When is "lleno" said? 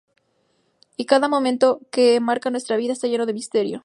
3.07-3.27